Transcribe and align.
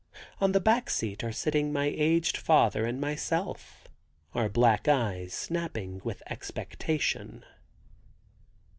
On 0.39 0.51
the 0.51 0.59
back 0.59 0.89
seat 0.89 1.23
are 1.23 1.31
sitting 1.31 1.71
my 1.71 1.85
aged 1.85 2.35
father 2.35 2.87
and 2.87 2.99
myself, 2.99 3.87
our 4.33 4.49
black 4.49 4.87
eyes 4.87 5.31
snapping 5.31 6.01
with 6.03 6.23
expectation. 6.27 7.45